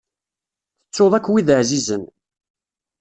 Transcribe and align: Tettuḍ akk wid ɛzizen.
Tettuḍ 0.85 1.13
akk 1.17 1.27
wid 1.31 1.49
ɛzizen. 1.59 2.03